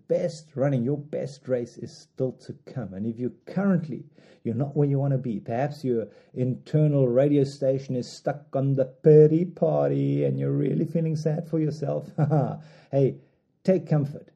best 0.07 0.55
running, 0.55 0.83
your 0.83 0.97
best 0.97 1.47
race 1.47 1.77
is 1.77 1.95
still 1.95 2.33
to 2.33 2.53
come. 2.71 2.93
And 2.93 3.05
if 3.05 3.17
you 3.19 3.33
currently 3.45 4.03
you're 4.43 4.55
not 4.55 4.75
where 4.75 4.87
you 4.87 4.99
want 4.99 5.11
to 5.11 5.17
be, 5.17 5.39
perhaps 5.39 5.83
your 5.83 6.07
internal 6.33 7.07
radio 7.07 7.43
station 7.43 7.95
is 7.95 8.09
stuck 8.09 8.45
on 8.53 8.75
the 8.75 8.85
pity 8.85 9.45
party 9.45 10.23
and 10.23 10.39
you're 10.39 10.51
really 10.51 10.85
feeling 10.85 11.15
sad 11.15 11.47
for 11.47 11.59
yourself, 11.59 12.09
hey, 12.91 13.15
take 13.63 13.87
comfort. 13.87 14.29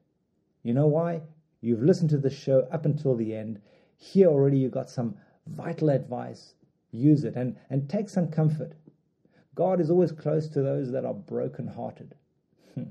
You 0.62 0.74
know 0.74 0.86
why? 0.86 1.22
You've 1.60 1.82
listened 1.82 2.10
to 2.10 2.18
the 2.18 2.30
show 2.30 2.68
up 2.70 2.84
until 2.84 3.16
the 3.16 3.34
end. 3.34 3.60
Here 3.96 4.28
already 4.28 4.58
you 4.58 4.68
got 4.68 4.90
some 4.90 5.16
vital 5.46 5.90
advice. 5.90 6.54
Use 6.90 7.24
it 7.24 7.34
and, 7.34 7.56
and 7.70 7.88
take 7.88 8.08
some 8.08 8.28
comfort. 8.28 8.74
God 9.54 9.80
is 9.80 9.90
always 9.90 10.12
close 10.12 10.48
to 10.48 10.62
those 10.62 10.90
that 10.92 11.04
are 11.04 11.14
brokenhearted. 11.14 12.14
Hmm. 12.74 12.84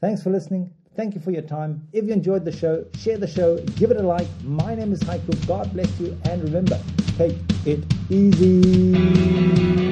Thanks 0.00 0.22
for 0.22 0.30
listening. 0.30 0.72
Thank 0.96 1.14
you 1.14 1.20
for 1.20 1.30
your 1.30 1.42
time. 1.42 1.86
If 1.92 2.06
you 2.06 2.12
enjoyed 2.12 2.44
the 2.44 2.50
show, 2.50 2.84
share 2.98 3.18
the 3.18 3.28
show, 3.28 3.58
give 3.76 3.92
it 3.92 3.98
a 3.98 4.02
like. 4.02 4.26
My 4.42 4.74
name 4.74 4.92
is 4.92 5.00
Heiko. 5.00 5.46
God 5.46 5.72
bless 5.72 6.00
you. 6.00 6.18
And 6.24 6.42
remember, 6.42 6.80
take 7.16 7.36
it 7.64 7.84
easy. 8.10 9.87